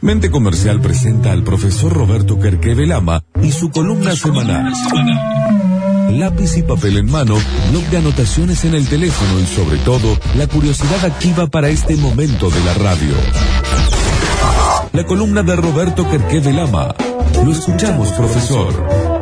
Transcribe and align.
Mente 0.00 0.30
Comercial 0.30 0.80
presenta 0.80 1.32
al 1.32 1.42
profesor 1.42 1.92
Roberto 1.92 2.38
Lama 2.86 3.24
y 3.42 3.50
su 3.50 3.70
columna 3.70 4.14
semanal. 4.14 4.72
Lápiz 6.10 6.56
y 6.56 6.62
papel 6.62 6.98
en 6.98 7.10
mano, 7.10 7.36
blog 7.70 7.84
de 7.90 7.96
anotaciones 7.96 8.64
en 8.64 8.74
el 8.74 8.86
teléfono 8.88 9.40
y 9.40 9.46
sobre 9.46 9.78
todo, 9.78 10.16
la 10.36 10.46
curiosidad 10.46 11.04
activa 11.04 11.46
para 11.46 11.68
este 11.68 11.96
momento 11.96 12.50
de 12.50 12.64
la 12.64 12.74
radio. 12.74 13.14
La 14.92 15.04
columna 15.04 15.42
de 15.42 15.56
Roberto 15.56 16.06
Lama. 16.52 16.94
Lo 17.44 17.52
escuchamos, 17.52 18.08
profesor. 18.12 19.15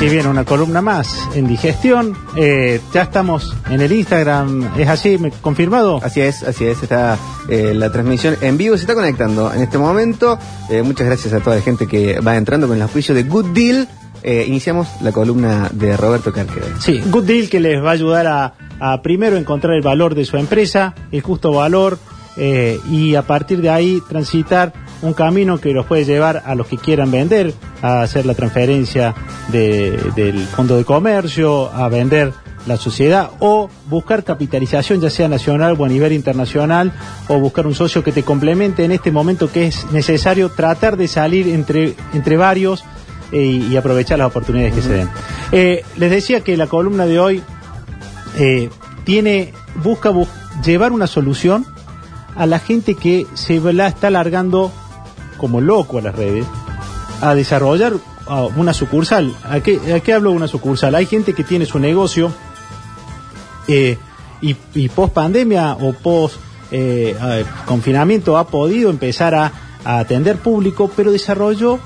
Si 0.00 0.08
viene 0.08 0.30
una 0.30 0.46
columna 0.46 0.80
más 0.80 1.28
en 1.34 1.46
digestión. 1.46 2.16
Eh, 2.34 2.80
ya 2.90 3.02
estamos 3.02 3.54
en 3.68 3.82
el 3.82 3.92
Instagram, 3.92 4.70
¿es 4.78 4.88
así? 4.88 5.18
¿Confirmado? 5.42 6.00
Así 6.02 6.22
es, 6.22 6.42
así 6.42 6.64
es. 6.64 6.82
Está 6.82 7.18
eh, 7.50 7.74
la 7.74 7.92
transmisión 7.92 8.34
en 8.40 8.56
vivo, 8.56 8.78
se 8.78 8.84
está 8.84 8.94
conectando 8.94 9.52
en 9.52 9.60
este 9.60 9.76
momento. 9.76 10.38
Eh, 10.70 10.80
muchas 10.80 11.06
gracias 11.06 11.34
a 11.34 11.40
toda 11.40 11.56
la 11.56 11.62
gente 11.62 11.86
que 11.86 12.18
va 12.20 12.38
entrando 12.38 12.66
con 12.66 12.78
el 12.78 12.82
apoyo 12.82 13.14
de 13.14 13.24
Good 13.24 13.48
Deal. 13.48 13.88
iniciamos 14.46 14.88
la 15.02 15.12
columna 15.12 15.68
de 15.70 15.94
Roberto 15.98 16.32
Carquero. 16.32 16.66
Sí, 16.80 17.02
Good 17.04 17.24
Deal 17.24 17.50
que 17.50 17.60
les 17.60 17.84
va 17.84 17.90
a 17.90 17.92
ayudar 17.92 18.26
a, 18.26 18.54
a 18.80 19.02
primero 19.02 19.36
encontrar 19.36 19.74
el 19.74 19.82
valor 19.82 20.14
de 20.14 20.24
su 20.24 20.38
empresa, 20.38 20.94
el 21.12 21.20
justo 21.20 21.52
valor, 21.52 21.98
y 22.90 23.16
a 23.16 23.22
partir 23.22 23.60
de 23.60 23.68
ahí 23.68 24.02
transitar 24.08 24.72
un 25.02 25.14
camino 25.14 25.58
que 25.58 25.72
los 25.72 25.86
puede 25.86 26.04
llevar 26.04 26.42
a 26.44 26.54
los 26.54 26.66
que 26.66 26.76
quieran 26.76 27.10
vender, 27.10 27.54
a 27.82 28.02
hacer 28.02 28.26
la 28.26 28.34
transferencia 28.34 29.14
del 29.48 30.46
fondo 30.54 30.76
de 30.76 30.84
comercio, 30.84 31.70
a 31.72 31.88
vender 31.88 32.32
la 32.66 32.76
sociedad 32.76 33.30
o 33.38 33.70
buscar 33.88 34.22
capitalización 34.22 35.00
ya 35.00 35.10
sea 35.10 35.28
nacional 35.28 35.76
o 35.78 35.84
a 35.84 35.88
nivel 35.88 36.12
internacional 36.12 36.92
o 37.28 37.38
buscar 37.38 37.66
un 37.66 37.74
socio 37.74 38.04
que 38.04 38.12
te 38.12 38.22
complemente 38.22 38.84
en 38.84 38.92
este 38.92 39.10
momento 39.10 39.50
que 39.50 39.66
es 39.66 39.90
necesario 39.92 40.50
tratar 40.50 40.96
de 40.96 41.08
salir 41.08 41.48
entre, 41.48 41.94
entre 42.12 42.36
varios 42.36 42.84
eh, 43.32 43.66
y 43.70 43.76
aprovechar 43.76 44.18
las 44.18 44.28
oportunidades 44.28 44.74
que 44.74 44.82
se 44.82 44.88
den. 44.90 45.08
Eh, 45.52 45.84
les 45.96 46.10
decía 46.10 46.42
que 46.42 46.56
la 46.56 46.66
columna 46.66 47.06
de 47.06 47.18
hoy 47.18 47.42
eh, 48.36 48.68
tiene, 49.04 49.52
busca 49.82 50.12
llevar 50.64 50.92
una 50.92 51.06
solución 51.06 51.64
a 52.36 52.46
la 52.46 52.58
gente 52.58 52.94
que 52.94 53.26
se 53.34 53.60
la 53.72 53.86
está 53.86 54.08
alargando 54.08 54.72
como 55.40 55.62
loco 55.62 55.98
a 55.98 56.02
las 56.02 56.14
redes 56.14 56.46
a 57.22 57.34
desarrollar 57.34 57.94
una 58.56 58.74
sucursal. 58.74 59.34
¿A 59.42 59.60
qué, 59.60 59.80
¿A 59.92 60.14
hablo 60.14 60.30
de 60.30 60.36
una 60.36 60.46
sucursal? 60.46 60.94
Hay 60.94 61.06
gente 61.06 61.32
que 61.32 61.42
tiene 61.42 61.64
su 61.66 61.78
negocio 61.78 62.30
eh, 63.66 63.96
y, 64.42 64.88
post 64.88 65.14
pandemia 65.14 65.76
o 65.80 65.92
post 65.92 66.36
eh, 66.70 67.16
confinamiento 67.66 68.36
ha 68.38 68.46
podido 68.46 68.90
empezar 68.90 69.34
a, 69.34 69.52
atender 69.82 70.36
público, 70.36 70.90
pero 70.94 71.10
desarrolló 71.10 71.78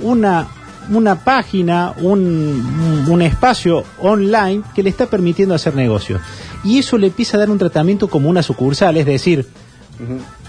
una, 0.00 0.46
una 0.90 1.24
página, 1.24 1.92
un, 2.00 3.04
un, 3.08 3.20
espacio 3.20 3.82
online 3.98 4.62
que 4.76 4.84
le 4.84 4.90
está 4.90 5.06
permitiendo 5.06 5.52
hacer 5.52 5.74
negocios. 5.74 6.20
Y 6.62 6.78
eso 6.78 6.98
le 6.98 7.08
empieza 7.08 7.36
a 7.36 7.40
dar 7.40 7.50
un 7.50 7.58
tratamiento 7.58 8.06
como 8.06 8.30
una 8.30 8.44
sucursal, 8.44 8.96
es 8.96 9.06
decir, 9.06 9.48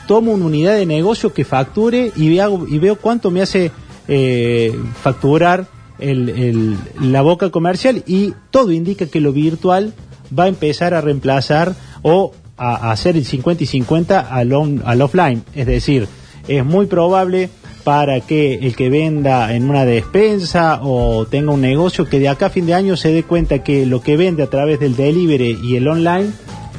tomo 0.07 0.31
una 0.31 0.45
unidad 0.45 0.75
de 0.75 0.85
negocio 0.85 1.33
que 1.33 1.45
facture 1.45 2.11
y, 2.15 2.39
y 2.39 2.79
veo 2.79 2.95
cuánto 2.97 3.31
me 3.31 3.41
hace 3.41 3.71
eh, 4.07 4.77
facturar 5.01 5.67
el, 5.99 6.77
la 7.01 7.21
boca 7.21 7.49
comercial 7.49 8.03
y 8.05 8.33
todo 8.51 8.71
indica 8.71 9.05
que 9.05 9.21
lo 9.21 9.31
virtual 9.31 9.93
va 10.37 10.45
a 10.45 10.47
empezar 10.47 10.93
a 10.93 11.01
reemplazar 11.01 11.75
o 12.01 12.33
a, 12.57 12.91
hacer 12.91 13.15
el 13.15 13.25
50 13.25 13.63
y 13.63 13.67
50 13.67 14.19
al, 14.19 14.81
al 14.83 15.01
offline. 15.01 15.43
Es 15.55 15.67
decir, 15.67 16.07
es 16.47 16.65
muy 16.65 16.87
probable 16.87 17.49
para 17.83 18.21
que 18.21 18.55
el 18.55 18.75
que 18.75 18.89
venda 18.89 19.53
en 19.53 19.69
una 19.69 19.85
despensa 19.85 20.79
o 20.81 21.25
tenga 21.25 21.51
un 21.51 21.61
negocio 21.61 22.07
que 22.07 22.19
de 22.19 22.29
acá 22.29 22.47
a 22.47 22.49
fin 22.49 22.65
de 22.65 22.73
año 22.73 22.95
se 22.95 23.11
dé 23.11 23.23
cuenta 23.23 23.63
que 23.63 23.85
lo 23.85 24.01
que 24.01 24.15
vende 24.15 24.43
a 24.43 24.49
través 24.49 24.79
del 24.79 24.95
delivery 24.95 25.59
y 25.61 25.75
el 25.75 25.87
online 25.87 26.31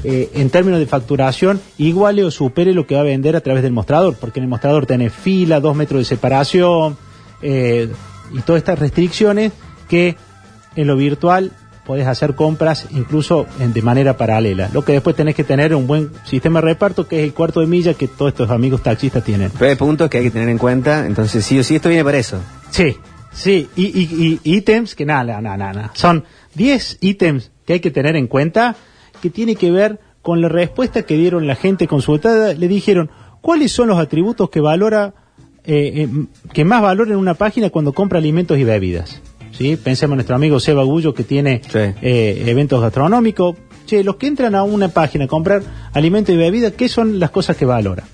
eh, 0.04 0.30
en 0.34 0.50
términos 0.50 0.80
de 0.80 0.86
facturación 0.86 1.60
iguale 1.78 2.24
o 2.24 2.30
supere 2.30 2.74
lo 2.74 2.86
que 2.86 2.94
va 2.94 3.00
a 3.00 3.04
vender 3.04 3.36
a 3.36 3.40
través 3.40 3.62
del 3.62 3.72
mostrador, 3.72 4.14
porque 4.20 4.38
en 4.38 4.44
el 4.44 4.50
mostrador 4.50 4.84
tiene 4.84 5.08
fila, 5.08 5.60
dos 5.60 5.74
metros 5.74 6.00
de 6.00 6.04
separación 6.04 6.98
eh, 7.40 7.88
y 8.32 8.40
todas 8.40 8.60
estas 8.60 8.78
restricciones 8.78 9.52
que 9.88 10.16
en 10.76 10.86
lo 10.86 10.96
virtual 10.96 11.52
podés 11.86 12.06
hacer 12.06 12.34
compras 12.34 12.86
incluso 12.90 13.46
de 13.58 13.82
manera 13.82 14.16
paralela. 14.16 14.68
Lo 14.72 14.84
que 14.84 14.92
después 14.92 15.16
tenés 15.16 15.34
que 15.34 15.44
tener 15.44 15.74
un 15.74 15.86
buen 15.86 16.10
sistema 16.24 16.60
de 16.60 16.66
reparto, 16.66 17.06
que 17.06 17.20
es 17.20 17.24
el 17.24 17.32
cuarto 17.32 17.60
de 17.60 17.66
milla 17.66 17.94
que 17.94 18.08
todos 18.08 18.32
estos 18.32 18.50
amigos 18.50 18.82
taxistas 18.82 19.24
tienen. 19.24 19.50
Pero 19.58 19.70
hay 19.70 19.76
puntos 19.76 20.10
que 20.10 20.18
hay 20.18 20.24
que 20.24 20.30
tener 20.30 20.48
en 20.48 20.58
cuenta, 20.58 21.06
entonces 21.06 21.44
sí 21.44 21.58
o 21.58 21.64
sí 21.64 21.76
esto 21.76 21.88
viene 21.88 22.04
para 22.04 22.18
eso. 22.18 22.38
Sí, 22.70 22.96
sí, 23.32 23.68
y, 23.76 23.84
y, 23.84 24.40
ítems 24.44 24.94
que 24.94 25.04
nada, 25.04 25.40
nada, 25.40 25.56
nada. 25.56 25.90
Son 25.94 26.24
10 26.54 26.98
ítems 27.00 27.50
que 27.66 27.74
hay 27.74 27.80
que 27.80 27.90
tener 27.90 28.16
en 28.16 28.26
cuenta 28.26 28.76
que 29.24 29.30
tiene 29.30 29.56
que 29.56 29.70
ver 29.70 30.00
con 30.20 30.42
la 30.42 30.50
respuesta 30.50 31.04
que 31.04 31.16
dieron 31.16 31.46
la 31.46 31.54
gente 31.54 31.88
consultada. 31.88 32.52
Le 32.52 32.68
dijeron, 32.68 33.08
¿cuáles 33.40 33.72
son 33.72 33.88
los 33.88 33.98
atributos 33.98 34.50
que 34.50 34.60
valora, 34.60 35.14
eh, 35.64 36.04
eh, 36.04 36.08
que 36.52 36.66
más 36.66 36.82
valoran 36.82 37.14
en 37.14 37.18
una 37.18 37.32
página 37.32 37.70
cuando 37.70 37.94
compra 37.94 38.18
alimentos 38.18 38.58
y 38.58 38.64
bebidas? 38.64 39.22
¿Sí? 39.52 39.78
Pensemos 39.82 40.12
en 40.12 40.16
nuestro 40.16 40.36
amigo 40.36 40.60
Seba 40.60 40.84
Gullo 40.84 41.14
que 41.14 41.24
tiene 41.24 41.62
eh, 41.72 42.44
eventos 42.46 42.82
gastronómicos. 42.82 43.56
Che, 43.86 44.04
los 44.04 44.16
que 44.16 44.26
entran 44.26 44.54
a 44.54 44.62
una 44.62 44.88
página 44.88 45.24
a 45.24 45.28
comprar 45.28 45.62
alimentos 45.94 46.34
y 46.34 46.36
bebidas, 46.36 46.74
¿qué 46.74 46.90
son 46.90 47.18
las 47.18 47.30
cosas 47.30 47.56
que 47.56 47.64
valora? 47.64 48.04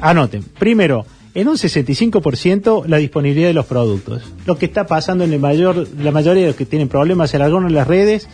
Anoten. 0.00 0.42
Primero, 0.58 1.04
en 1.34 1.48
un 1.48 1.56
65% 1.56 2.86
la 2.86 2.96
disponibilidad 2.96 3.48
de 3.48 3.52
los 3.52 3.66
productos. 3.66 4.22
Lo 4.46 4.56
que 4.56 4.64
está 4.64 4.86
pasando 4.86 5.22
en 5.24 5.34
el 5.34 5.38
mayor, 5.38 5.86
la 5.98 6.12
mayoría 6.12 6.44
de 6.44 6.48
los 6.48 6.56
que 6.56 6.64
tienen 6.64 6.88
problemas 6.88 7.34
en 7.34 7.42
algunas 7.42 7.70
de 7.70 7.74
las 7.76 7.86
redes, 7.86 8.26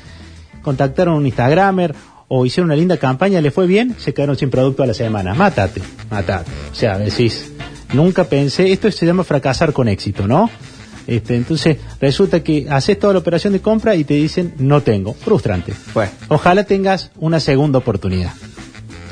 contactaron 0.63 1.15
a 1.15 1.17
un 1.17 1.27
Instagramer 1.27 1.97
o 2.35 2.47
hicieron 2.47 2.71
una 2.71 2.77
linda 2.77 2.97
campaña, 2.97 3.43
le 3.43 3.51
fue 3.51 3.67
bien, 3.67 3.95
se 3.99 4.15
quedaron 4.15 4.39
sin 4.39 4.49
producto 4.49 4.83
a 4.83 4.87
la 4.87 4.95
semana. 4.95 5.35
Mátate, 5.35 5.83
mátate. 6.11 6.51
O 6.73 6.75
sea, 6.75 6.97
decís, 6.97 7.53
nunca 7.93 8.25
pensé, 8.25 8.73
esto 8.73 8.91
se 8.91 9.05
llama 9.05 9.23
fracasar 9.23 9.75
con 9.75 9.87
éxito, 9.87 10.27
¿no? 10.27 10.49
Este, 11.07 11.37
entonces, 11.37 11.77
resulta 12.01 12.43
que 12.43 12.67
haces 12.71 12.99
toda 12.99 13.13
la 13.13 13.19
operación 13.19 13.53
de 13.53 13.61
compra 13.61 13.97
y 13.97 14.05
te 14.05 14.15
dicen, 14.15 14.55
no 14.57 14.81
tengo. 14.81 15.13
Frustrante. 15.13 15.75
Pues. 15.93 16.09
Ojalá 16.29 16.65
tengas 16.65 17.11
una 17.17 17.39
segunda 17.39 17.81
oportunidad. 17.81 18.33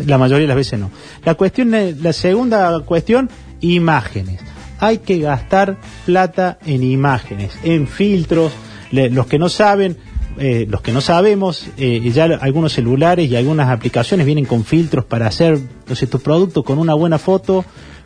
La 0.07 0.17
mayoría 0.17 0.45
de 0.45 0.49
las 0.49 0.57
veces 0.57 0.79
no. 0.79 0.91
La 1.23 1.35
cuestión, 1.35 1.75
la 2.03 2.15
segunda 2.15 2.81
cuestión, 2.87 3.29
imágenes. 3.61 4.41
Hay 4.79 4.97
que 4.97 5.19
gastar 5.19 5.77
plata 6.07 6.59
en 6.65 6.83
imágenes, 6.83 7.53
en 7.65 7.87
filtros. 7.87 8.51
los 8.93 9.27
que 9.27 9.39
no 9.39 9.51
saben, 9.51 9.99
eh, 10.43 10.67
los 10.67 10.81
que 10.81 10.91
no 10.91 11.03
sabemos, 11.03 11.67
eh, 11.77 12.01
ya 12.15 12.25
algunos 12.25 12.73
celulares 12.73 13.31
y 13.31 13.37
algunas 13.37 13.69
aplicaciones 13.69 14.25
vienen 14.25 14.47
con 14.47 14.65
filtros 14.65 15.05
para 15.05 15.27
hacer 15.27 15.57
entonces, 15.57 16.09
tu 16.09 16.19
producto 16.19 16.63
con 16.63 16.79
una 16.79 16.95
buena 16.95 17.19
foto, 17.19 17.63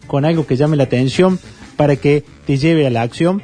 con 0.09 0.25
algo 0.25 0.45
que 0.45 0.57
llame 0.57 0.77
la 0.77 0.83
atención 0.83 1.39
para 1.77 1.95
que 1.95 2.25
te 2.45 2.57
lleve 2.57 2.89
a 2.89 2.91
la 2.91 3.03
acción. 3.03 3.41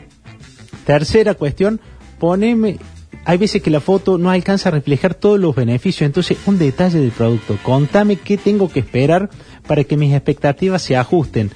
Tercera 0.84 1.34
cuestión, 1.34 1.80
poneme, 2.18 2.78
hay 3.24 3.38
veces 3.38 3.62
que 3.62 3.70
la 3.70 3.78
foto 3.78 4.18
no 4.18 4.28
alcanza 4.28 4.70
a 4.70 4.72
reflejar 4.72 5.14
todos 5.14 5.38
los 5.38 5.54
beneficios, 5.54 6.06
entonces 6.06 6.36
un 6.46 6.58
detalle 6.58 6.98
del 6.98 7.12
producto, 7.12 7.58
contame 7.62 8.16
qué 8.16 8.38
tengo 8.38 8.68
que 8.68 8.80
esperar 8.80 9.30
para 9.68 9.84
que 9.84 9.96
mis 9.96 10.12
expectativas 10.12 10.82
se 10.82 10.96
ajusten. 10.96 11.52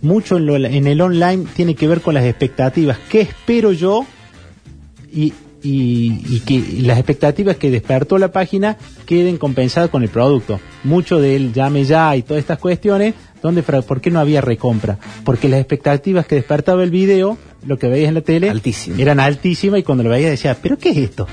Mucho 0.00 0.38
en, 0.38 0.64
en 0.64 0.86
el 0.86 1.02
online 1.02 1.44
tiene 1.54 1.74
que 1.74 1.86
ver 1.86 2.00
con 2.00 2.14
las 2.14 2.24
expectativas, 2.24 2.96
qué 3.10 3.20
espero 3.20 3.72
yo 3.72 4.06
y 5.12 5.34
y, 5.70 6.40
que 6.40 6.82
las 6.82 6.98
expectativas 6.98 7.56
que 7.56 7.70
despertó 7.70 8.18
la 8.18 8.32
página 8.32 8.76
queden 9.06 9.36
compensadas 9.36 9.90
con 9.90 10.02
el 10.02 10.08
producto. 10.08 10.60
Mucho 10.84 11.20
del 11.20 11.52
llame 11.52 11.84
ya 11.84 12.16
y 12.16 12.22
todas 12.22 12.40
estas 12.40 12.58
cuestiones, 12.58 13.14
donde 13.42 13.62
¿por 13.62 14.00
qué 14.00 14.10
no 14.10 14.20
había 14.20 14.40
recompra? 14.40 14.98
Porque 15.24 15.48
las 15.48 15.60
expectativas 15.60 16.26
que 16.26 16.36
despertaba 16.36 16.82
el 16.82 16.90
video, 16.90 17.36
lo 17.66 17.78
que 17.78 17.88
veías 17.88 18.08
en 18.08 18.14
la 18.14 18.20
tele, 18.22 18.52
eran 18.98 19.20
altísimas 19.20 19.80
y 19.80 19.82
cuando 19.82 20.04
lo 20.04 20.10
veías 20.10 20.30
decías, 20.30 20.56
¿pero 20.62 20.78
qué 20.78 20.90
es 20.90 20.96
esto? 20.98 21.26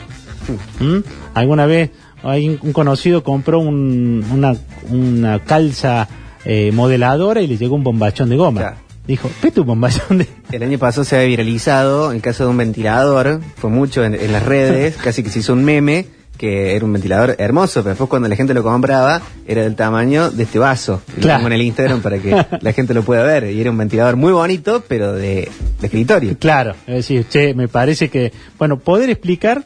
¿Mm? 0.80 1.00
Alguna 1.34 1.66
vez 1.66 1.92
hay 2.24 2.60
un 2.62 2.74
conocido 2.74 3.24
compró 3.24 3.60
una, 3.60 4.56
una 4.90 5.40
calza 5.40 6.08
eh, 6.44 6.72
modeladora 6.74 7.42
y 7.42 7.48
le 7.48 7.58
llegó 7.58 7.76
un 7.76 7.84
bombachón 7.84 8.30
de 8.30 8.36
goma. 8.36 8.76
Dijo, 9.08 9.30
¿qué 9.42 9.52
tu 9.52 9.64
bombachón 9.64 10.18
de...? 10.20 10.28
El 10.52 10.64
año 10.64 10.78
pasado 10.80 11.04
se 11.04 11.18
ha 11.18 11.24
viralizado, 11.24 12.12
en 12.12 12.20
caso 12.22 12.44
de 12.46 12.50
un 12.50 12.58
ventilador, 12.58 13.40
fue 13.58 13.70
mucho 13.70 14.04
en, 14.04 14.32
las 14.32 14.44
redes, 14.44 14.96
casi 15.04 15.22
que 15.24 15.30
se 15.30 15.40
hizo 15.40 15.54
un 15.54 15.64
meme, 15.64 16.08
que 16.38 16.76
era 16.76 16.84
un 16.84 16.92
ventilador 16.92 17.36
hermoso, 17.40 17.82
pero 17.82 17.92
después 17.92 18.10
cuando 18.10 18.28
la 18.28 18.36
gente 18.36 18.54
lo 18.54 18.62
compraba 18.64 19.22
era 19.48 19.62
del 19.64 19.76
tamaño 19.76 20.32
de 20.32 20.44
este 20.44 20.60
vaso. 20.60 21.02
Y 21.18 21.22
Claro. 21.22 21.28
Lo 21.28 21.44
pongo 21.44 21.48
en 21.48 21.54
el 21.54 21.62
Instagram 21.68 22.02
para 22.02 22.18
que 22.20 22.32
la 22.62 22.74
gente 22.74 22.94
lo 22.94 23.04
pueda 23.04 23.24
ver. 23.24 23.50
Y 23.52 23.62
era 23.62 23.72
un 23.72 23.78
ventilador 23.78 24.16
muy 24.18 24.34
bonito, 24.34 24.84
pero 24.88 25.14
de, 25.14 25.50
de 25.80 25.88
escritorio. 25.88 26.38
Claro, 26.38 26.76
es 26.88 26.96
decir, 26.96 27.26
che, 27.30 27.54
me 27.54 27.68
parece 27.70 28.10
que, 28.10 28.34
bueno, 28.58 28.80
poder 28.80 29.10
explicar 29.10 29.66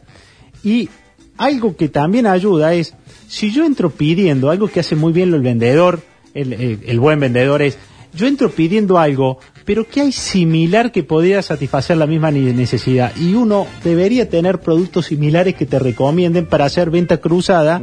y 0.64 0.90
algo 1.38 1.76
que 1.76 1.88
también 1.90 2.28
ayuda 2.28 2.74
es, 2.74 2.94
si 3.28 3.52
yo 3.52 3.66
entro 3.66 3.90
pidiendo, 3.90 4.50
algo 4.52 4.68
que 4.68 4.82
hace 4.82 4.96
muy 4.96 5.14
bien 5.14 5.34
el 5.34 5.42
vendedor, 5.42 6.02
el, 6.34 6.54
el- 6.54 6.80
el 6.86 7.00
buen 7.00 7.20
vendedor 7.20 7.62
es, 7.62 7.78
yo 8.14 8.28
entro 8.28 8.50
pidiendo 8.50 8.98
algo, 8.98 9.40
pero 9.66 9.88
que 9.88 10.02
hay 10.02 10.12
similar 10.12 10.92
que 10.92 11.04
podría 11.04 11.42
satisfacer 11.42 11.98
la 11.98 12.08
misma 12.08 12.32
necesidad. 12.32 13.12
Y 13.16 13.34
uno 13.36 13.68
debería 13.84 14.28
tener 14.30 14.60
productos 14.62 15.08
similares 15.08 15.56
que 15.56 15.66
te 15.66 15.78
recomienden 15.80 16.46
para 16.48 16.66
hacer 16.66 16.90
venta 16.90 17.18
cruzada 17.18 17.82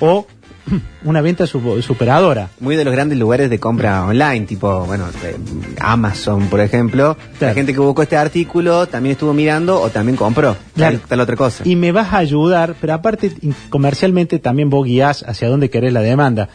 o 0.00 0.26
una 1.04 1.20
venta 1.22 1.46
su- 1.46 1.80
superadora. 1.82 2.50
Muy 2.60 2.76
de 2.76 2.84
los 2.84 2.92
grandes 2.92 3.18
lugares 3.18 3.48
de 3.50 3.58
compra 3.58 4.04
online, 4.04 4.46
tipo, 4.46 4.84
bueno, 4.86 5.06
eh, 5.24 5.36
Amazon, 5.80 6.48
por 6.48 6.60
ejemplo. 6.60 7.16
La 7.40 7.54
gente 7.54 7.72
que 7.72 7.80
buscó 7.80 8.02
este 8.02 8.16
artículo 8.16 8.86
también 8.86 9.12
estuvo 9.12 9.32
mirando 9.32 9.80
o 9.80 9.88
también 9.90 10.16
compró. 10.16 10.56
Claro. 10.74 10.98
Tal, 10.98 11.08
tal 11.08 11.20
otra 11.20 11.36
cosa. 11.36 11.62
y 11.66 11.76
me 11.76 11.92
vas 11.92 12.12
a 12.12 12.18
ayudar, 12.18 12.74
pero 12.80 12.94
aparte 12.94 13.32
comercialmente 13.70 14.38
también 14.38 14.70
vos 14.70 14.84
guías 14.86 15.24
hacia 15.26 15.48
dónde 15.48 15.70
querés 15.70 15.92
la 15.92 16.00
demanda. 16.00 16.48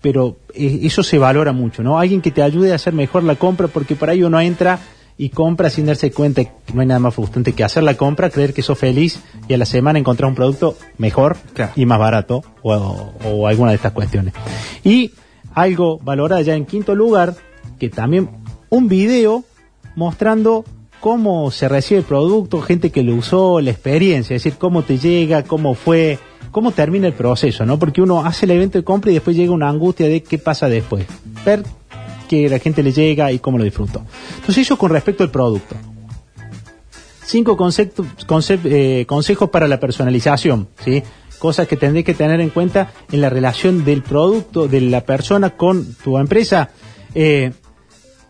Pero 0.00 0.36
eh, 0.54 0.80
eso 0.82 1.02
se 1.02 1.18
valora 1.18 1.52
mucho, 1.52 1.82
¿no? 1.82 1.98
Alguien 1.98 2.20
que 2.20 2.30
te 2.30 2.42
ayude 2.42 2.72
a 2.72 2.76
hacer 2.76 2.92
mejor 2.92 3.24
la 3.24 3.36
compra, 3.36 3.68
porque 3.68 3.96
por 3.96 4.10
ahí 4.10 4.22
uno 4.22 4.40
entra 4.40 4.78
y 5.18 5.30
compra 5.30 5.70
sin 5.70 5.86
darse 5.86 6.10
cuenta 6.12 6.44
que 6.44 6.50
no 6.74 6.82
hay 6.82 6.86
nada 6.86 7.00
más 7.00 7.14
frustrante 7.14 7.54
que 7.54 7.64
hacer 7.64 7.82
la 7.82 7.96
compra, 7.96 8.28
creer 8.28 8.52
que 8.52 8.60
sos 8.62 8.78
feliz 8.78 9.20
y 9.48 9.54
a 9.54 9.56
la 9.58 9.64
semana 9.64 9.98
encontrar 9.98 10.28
un 10.28 10.34
producto 10.34 10.76
mejor 10.98 11.38
Claro. 11.54 11.72
y 11.74 11.86
más 11.86 11.98
barato 11.98 12.42
o, 12.62 13.12
o 13.24 13.46
alguna 13.46 13.70
de 13.70 13.76
estas 13.76 13.92
cuestiones. 13.92 14.34
Y 14.84 15.12
algo 15.54 15.98
valorado 15.98 16.42
ya 16.42 16.54
en 16.54 16.66
quinto 16.66 16.94
lugar, 16.94 17.34
que 17.78 17.88
también 17.88 18.28
un 18.68 18.88
video 18.88 19.44
mostrando 19.94 20.64
cómo 21.00 21.50
se 21.50 21.68
recibe 21.68 22.00
el 22.00 22.04
producto, 22.04 22.60
gente 22.60 22.90
que 22.90 23.02
lo 23.02 23.14
usó, 23.14 23.60
la 23.60 23.70
experiencia, 23.70 24.36
es 24.36 24.42
decir, 24.44 24.58
cómo 24.58 24.82
te 24.82 24.98
llega, 24.98 25.44
cómo 25.44 25.74
fue, 25.74 26.18
cómo 26.50 26.72
termina 26.72 27.06
el 27.06 27.12
proceso, 27.12 27.64
¿no? 27.66 27.78
Porque 27.78 28.02
uno 28.02 28.24
hace 28.24 28.46
el 28.46 28.52
evento 28.52 28.78
de 28.78 28.84
compra 28.84 29.10
y 29.10 29.14
después 29.14 29.36
llega 29.36 29.52
una 29.52 29.68
angustia 29.68 30.08
de 30.08 30.22
qué 30.22 30.38
pasa 30.38 30.68
después. 30.68 31.06
Ver 31.44 31.62
que 32.28 32.48
la 32.48 32.58
gente 32.58 32.82
le 32.82 32.92
llega 32.92 33.30
y 33.32 33.38
cómo 33.38 33.58
lo 33.58 33.64
disfrutó. 33.64 34.02
Entonces 34.36 34.58
eso 34.58 34.76
con 34.76 34.90
respecto 34.90 35.22
al 35.22 35.30
producto. 35.30 35.76
Cinco 37.24 37.56
eh, 38.64 39.04
consejos 39.06 39.50
para 39.50 39.68
la 39.68 39.80
personalización, 39.80 40.68
¿sí? 40.84 41.02
Cosas 41.38 41.68
que 41.68 41.76
tendré 41.76 42.02
que 42.02 42.14
tener 42.14 42.40
en 42.40 42.50
cuenta 42.50 42.92
en 43.12 43.20
la 43.20 43.28
relación 43.28 43.84
del 43.84 44.02
producto, 44.02 44.68
de 44.68 44.80
la 44.80 45.02
persona 45.02 45.50
con 45.50 45.94
tu 46.02 46.18
empresa. 46.18 46.70
Eh, 47.14 47.52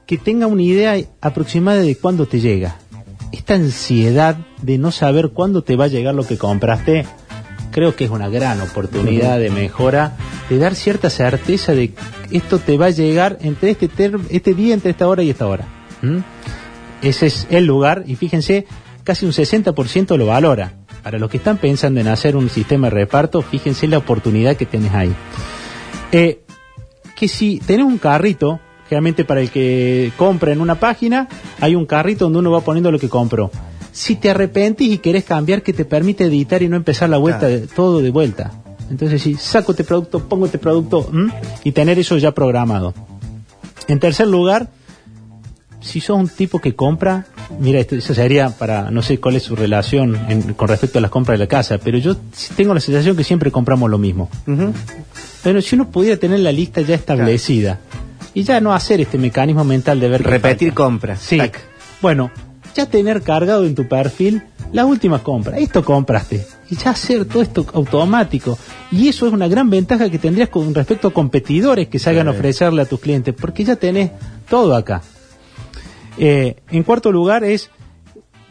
que 0.07 0.17
tenga 0.17 0.47
una 0.47 0.63
idea 0.63 0.97
aproximada 1.21 1.83
de 1.83 1.97
cuándo 1.97 2.27
te 2.27 2.41
llega. 2.41 2.77
Esta 3.33 3.55
ansiedad 3.55 4.37
de 4.63 4.79
no 4.79 4.93
saber 4.93 5.31
cuándo 5.31 5.63
te 5.63 5.77
va 5.77 5.85
a 5.85 5.89
llegar 5.89 6.15
lo 6.15 6.27
que 6.27 6.39
compraste, 6.39 7.05
creo 7.77 7.95
que 7.95 8.05
es 8.05 8.11
una 8.11 8.31
gran 8.31 8.59
oportunidad 8.63 9.39
de 9.39 9.51
mejora, 9.51 10.17
de 10.49 10.57
dar 10.57 10.75
cierta 10.75 11.11
certeza 11.11 11.75
de 11.75 11.91
que 11.91 12.39
esto 12.39 12.59
te 12.59 12.79
va 12.79 12.87
a 12.87 12.91
llegar 12.91 13.37
entre 13.43 13.73
este, 13.73 13.91
este 14.31 14.55
día, 14.55 14.73
entre 14.73 14.93
esta 14.93 15.07
hora 15.07 15.23
y 15.23 15.29
esta 15.29 15.47
hora. 15.47 15.67
Ese 17.03 17.27
es 17.27 17.47
el 17.51 17.67
lugar 17.67 18.05
y 18.07 18.17
fíjense, 18.17 18.67
casi 19.05 19.27
un 19.27 19.33
60% 19.33 20.17
lo 20.17 20.25
valora. 20.25 20.73
Para 21.03 21.19
los 21.19 21.29
que 21.29 21.37
están 21.37 21.59
pensando 21.59 22.01
en 22.01 22.09
hacer 22.09 22.35
un 22.35 22.49
sistema 22.49 22.87
de 22.87 22.95
reparto, 22.95 23.43
fíjense 23.43 23.87
la 23.89 23.99
oportunidad 23.99 24.57
que 24.57 24.65
tienes 24.65 24.95
ahí. 24.95 25.15
Eh, 26.13 26.41
que 27.15 27.29
si 27.29 27.59
tenés 27.59 27.85
un 27.85 27.99
carrito, 27.99 28.59
generalmente 28.89 29.27
para 29.27 29.43
el 29.43 29.51
que 29.51 30.13
compra 30.17 30.51
en 30.51 30.63
una 30.63 30.77
página, 30.77 31.29
hay 31.61 31.75
un 31.75 31.85
carrito 31.85 32.25
donde 32.25 32.39
uno 32.39 32.53
va 32.53 32.63
poniendo 32.63 32.91
lo 32.91 32.99
que 32.99 33.11
compró. 33.11 33.51
Si 33.97 34.17
te 34.17 34.29
arrepentís 34.29 34.93
y 34.93 34.99
querés 34.99 35.25
cambiar, 35.25 35.63
que 35.63 35.73
te 35.73 35.87
permite 35.87 36.25
editar 36.25 36.63
y 36.63 36.69
no 36.69 36.77
empezar 36.77 37.09
la 37.09 37.17
vuelta, 37.17 37.47
Claro. 37.47 37.55
de- 37.61 37.67
todo 37.67 38.03
de 38.03 38.11
vuelta. 38.11 38.53
Entonces, 38.91 39.23
si 39.23 39.35
saco 39.37 39.73
este 39.73 39.85
producto, 39.85 40.21
pongo 40.29 40.45
este 40.45 40.59
producto 40.59 41.09
¿m? 41.11 41.33
y 41.65 41.73
tener 41.73 41.99
eso 41.99 42.19
ya 42.19 42.33
programado. 42.33 42.93
En 43.89 43.99
tercer 43.99 44.27
lugar, 44.29 44.69
si 45.81 46.01
sos 46.01 46.19
un 46.19 46.29
tipo 46.29 46.61
que 46.61 46.75
compra, 46.75 47.25
mira, 47.59 47.81
esto, 47.81 47.95
eso 47.97 48.13
sería 48.13 48.51
para, 48.51 48.91
no 48.91 49.01
sé 49.01 49.19
cuál 49.19 49.37
es 49.37 49.45
su 49.45 49.57
relación 49.57 50.15
en- 50.29 50.53
con 50.55 50.69
respecto 50.69 50.99
a 50.99 51.01
las 51.03 51.11
compras 51.11 51.39
de 51.39 51.45
la 51.45 51.49
casa, 51.49 51.79
pero 51.79 51.97
yo 51.97 52.17
sí 52.33 52.53
tengo 52.55 52.75
la 52.75 52.81
sensación 52.81 53.17
que 53.17 53.25
siempre 53.25 53.51
compramos 53.51 53.91
lo 53.91 53.97
mismo. 53.97 54.29
Ujú. 54.47 54.73
Pero 55.43 55.63
si 55.63 55.75
uno 55.75 55.89
pudiera 55.91 56.19
tener 56.19 56.41
la 56.41 56.53
lista 56.53 56.83
ya 56.83 56.97
establecida 56.97 57.79
y 58.35 58.43
ya 58.43 58.61
no 58.61 58.75
hacer 58.75 59.01
este 59.01 59.17
mecanismo 59.17 59.65
mental 59.65 59.99
de 60.01 60.09
ver 60.11 60.23
Repetir 60.23 60.75
compras. 60.75 61.21
Sí. 61.23 61.39
Tac. 61.39 61.61
Bueno, 62.03 62.31
ya 62.77 62.87
tener 62.87 63.23
cargado 63.23 63.65
en 63.65 63.75
tu 63.75 63.89
perfil 63.89 64.43
las 64.73 64.85
últimas 64.85 65.23
compras. 65.23 65.59
Esto 65.61 65.85
compraste. 65.85 66.47
Y 66.71 66.77
ya 66.77 66.91
hacer 66.91 67.25
todo 67.25 67.43
esto 67.43 67.65
automático. 67.73 68.59
Y 68.91 69.09
eso 69.09 69.27
es 69.27 69.33
una 69.33 69.49
gran 69.49 69.71
ventaja 69.71 70.11
que 70.11 70.19
tendrías 70.19 70.49
con 70.49 70.75
respecto 70.75 71.09
a 71.09 71.13
competidores 71.15 71.89
que 71.89 71.99
salgan 71.99 72.29
a 72.29 72.33
ofrecerle 72.33 72.83
a 72.83 72.87
tus 72.87 73.01
clientes, 73.01 73.35
porque 73.39 73.65
ya 73.65 73.77
tenés 73.77 74.11
todo 74.49 74.75
acá. 74.75 75.03
Eh, 76.19 76.57
en 76.71 76.83
cuarto 76.83 77.13
lugar 77.13 77.45
es 77.45 77.71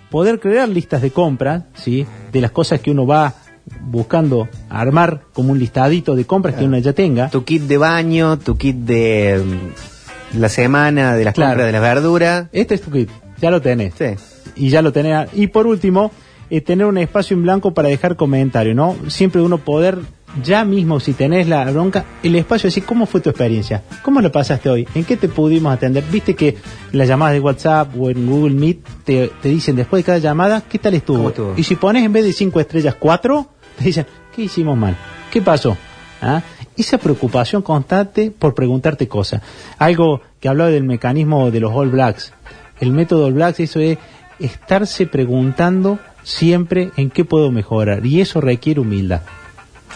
poder 0.10 0.40
crear 0.40 0.70
listas 0.70 1.02
de 1.02 1.12
compra, 1.12 1.66
¿sí? 1.76 2.06
De 2.32 2.42
las 2.42 2.52
cosas 2.52 2.80
que 2.80 2.92
uno 2.92 3.06
va 3.08 3.34
buscando 3.82 4.48
armar 4.70 5.22
como 5.34 5.52
un 5.52 5.60
listadito 5.60 6.16
de 6.16 6.26
compras 6.26 6.56
que 6.56 6.66
uno 6.66 6.78
ya 6.78 6.94
tenga. 6.94 7.30
Tu 7.30 7.44
kit 7.44 7.64
de 7.64 7.78
baño, 7.78 8.38
tu 8.38 8.56
kit 8.58 8.76
de 8.76 9.44
mm, 9.44 10.40
la 10.40 10.50
semana, 10.50 11.16
de 11.16 11.26
las 11.26 11.34
Claro. 11.34 11.52
compras 11.52 11.66
de 11.66 11.72
las 11.72 11.82
verduras. 11.82 12.46
Este 12.52 12.76
es 12.76 12.82
tu 12.82 12.92
kit, 12.92 13.10
ya 13.42 13.52
lo 13.52 13.62
tenés. 13.62 13.94
Sí. 13.98 14.16
Y 14.56 14.70
ya 14.70 14.82
lo 14.82 14.92
tenés. 14.92 15.30
Y 15.34 15.48
por 15.48 15.68
último, 15.68 16.12
eh, 16.50 16.62
tener 16.62 16.86
un 16.86 16.98
espacio 16.98 17.36
en 17.36 17.44
blanco 17.44 17.74
para 17.74 17.90
dejar 17.90 18.16
comentarios, 18.16 18.76
¿no? 18.76 18.96
Siempre 19.08 19.42
uno 19.42 19.58
poder, 19.58 19.98
ya 20.44 20.64
mismo, 20.64 21.00
si 21.00 21.14
tenés 21.14 21.48
la 21.48 21.70
bronca, 21.72 22.06
el 22.22 22.36
espacio, 22.36 22.68
decir, 22.68 22.86
¿cómo 22.86 23.08
fue 23.08 23.22
tu 23.22 23.30
experiencia? 23.30 23.84
¿Cómo 24.04 24.22
lo 24.22 24.32
pasaste 24.32 24.70
hoy? 24.70 24.88
¿En 24.94 25.06
qué 25.06 25.18
te 25.18 25.28
pudimos 25.28 25.74
atender? 25.74 26.04
Viste 26.12 26.36
que 26.36 26.58
las 26.92 27.08
llamadas 27.08 27.34
de 27.34 27.40
WhatsApp 27.40 27.96
o 28.00 28.10
en 28.12 28.28
Google 28.28 28.54
Meet 28.54 28.80
te, 29.04 29.32
te 29.42 29.50
dicen 29.50 29.76
después 29.76 30.04
de 30.04 30.06
cada 30.06 30.18
llamada, 30.20 30.62
¿qué 30.62 30.78
tal 30.78 30.94
estuvo? 30.94 31.18
¿Cómo 31.18 31.30
estuvo? 31.30 31.54
Y 31.58 31.64
si 31.64 31.76
pones 31.76 32.04
en 32.04 32.14
vez 32.14 32.24
de 32.24 32.34
cinco 32.34 32.60
estrellas, 32.60 32.96
cuatro, 33.00 33.48
te 33.78 33.86
dicen, 33.86 34.06
¿qué 34.36 34.44
hicimos 34.44 34.78
mal? 34.78 34.96
¿Qué 35.32 35.42
pasó? 35.42 35.76
¿Ah? 36.22 36.44
Esa 36.78 36.98
preocupación 36.98 37.62
constante 37.62 38.32
por 38.32 38.54
preguntarte 38.54 39.08
cosas. 39.08 39.42
Algo 39.80 40.22
que 40.40 40.48
hablaba 40.48 40.70
del 40.70 40.84
mecanismo 40.84 41.50
de 41.50 41.60
los 41.60 41.74
All 41.74 41.90
Blacks. 41.90 42.34
El 42.80 42.92
método 42.92 43.32
Blacks, 43.32 43.60
eso 43.60 43.80
es 43.80 43.98
estarse 44.40 45.06
preguntando 45.08 46.00
siempre 46.24 46.92
en 46.98 47.10
qué 47.10 47.24
puedo 47.24 47.52
mejorar. 47.52 48.06
Y 48.06 48.22
eso 48.22 48.42
requiere 48.42 48.80
humildad. 48.80 49.22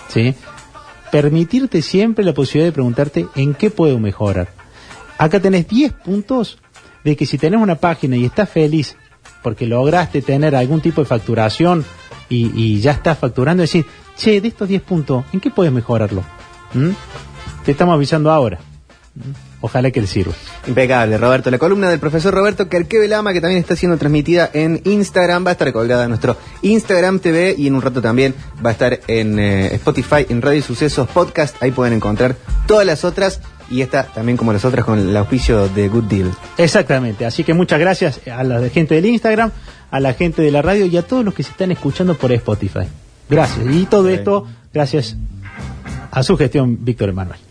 ¿Sí? 0.07 0.35
Permitirte 1.11 1.81
siempre 1.81 2.23
la 2.23 2.33
posibilidad 2.33 2.69
de 2.69 2.73
preguntarte 2.73 3.27
en 3.35 3.53
qué 3.53 3.69
puedo 3.69 3.99
mejorar. 3.99 4.49
Acá 5.17 5.39
tenés 5.39 5.67
10 5.67 5.93
puntos 5.93 6.59
de 7.03 7.15
que 7.15 7.25
si 7.25 7.37
tenés 7.37 7.59
una 7.59 7.75
página 7.75 8.15
y 8.15 8.25
estás 8.25 8.49
feliz 8.49 8.95
porque 9.41 9.65
lograste 9.65 10.21
tener 10.21 10.55
algún 10.55 10.81
tipo 10.81 11.01
de 11.01 11.05
facturación 11.05 11.85
y, 12.31 12.79
ya 12.79 12.91
estás 12.91 13.17
facturando, 13.17 13.61
decir, 13.61 13.87
che, 14.15 14.39
de 14.39 14.49
estos 14.49 14.67
10 14.67 14.83
puntos, 14.83 15.25
¿en 15.33 15.39
qué 15.39 15.49
puedes 15.49 15.73
mejorarlo? 15.73 16.23
¿Mm? 16.73 16.91
Te 17.65 17.71
estamos 17.71 17.95
avisando 17.95 18.29
ahora. 18.29 18.59
¿Mm? 19.15 19.48
Ojalá 19.61 19.91
que 19.91 19.99
le 19.99 20.07
sirva. 20.07 20.33
Impecable, 20.67 21.17
Roberto. 21.17 21.51
La 21.51 21.57
columna 21.57 21.89
del 21.89 21.99
profesor 21.99 22.33
Roberto 22.33 22.69
Kerkevelama, 22.69 23.33
que 23.33 23.41
también 23.41 23.59
está 23.59 23.75
siendo 23.75 23.97
transmitida 23.97 24.49
en 24.53 24.81
Instagram, 24.85 25.45
va 25.45 25.49
a 25.49 25.51
estar 25.53 25.71
colgada 25.73 26.03
en 26.03 26.09
nuestro 26.09 26.37
Instagram 26.61 27.19
TV 27.19 27.55
y 27.57 27.67
en 27.67 27.75
un 27.75 27.81
rato 27.81 28.01
también 28.01 28.33
va 28.65 28.69
a 28.69 28.73
estar 28.73 28.99
en 29.07 29.37
eh, 29.37 29.75
Spotify, 29.75 30.25
en 30.29 30.41
Radio 30.41 30.61
Sucesos 30.61 31.09
Podcast. 31.09 31.61
Ahí 31.61 31.71
pueden 31.71 31.93
encontrar 31.93 32.37
todas 32.67 32.85
las 32.85 33.03
otras 33.03 33.41
y 33.69 33.81
esta 33.81 34.03
también 34.03 34.37
como 34.37 34.53
las 34.53 34.63
otras 34.65 34.85
con 34.85 34.97
el 34.97 35.15
auspicio 35.17 35.67
de 35.67 35.89
Good 35.89 36.05
Deal. 36.05 36.31
Exactamente, 36.57 37.25
así 37.25 37.43
que 37.43 37.53
muchas 37.53 37.79
gracias 37.79 38.21
a 38.27 38.43
la 38.43 38.67
gente 38.69 38.95
del 38.95 39.05
Instagram, 39.05 39.51
a 39.91 39.99
la 39.99 40.13
gente 40.13 40.41
de 40.41 40.51
la 40.51 40.61
radio 40.61 40.85
y 40.85 40.95
a 40.97 41.03
todos 41.03 41.25
los 41.25 41.33
que 41.33 41.43
se 41.43 41.51
están 41.51 41.71
escuchando 41.71 42.15
por 42.15 42.31
Spotify. 42.31 42.87
Gracias. 43.29 43.65
Y 43.69 43.85
todo 43.85 44.09
esto 44.09 44.47
gracias 44.73 45.17
a 46.11 46.23
su 46.23 46.37
gestión, 46.37 46.77
Víctor 46.83 47.09
Emanuel. 47.09 47.48